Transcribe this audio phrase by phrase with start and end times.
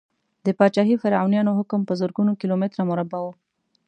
[0.45, 3.27] د پاچاهي فرعونیانو حکم په زرګونو کیلو متره مربع و.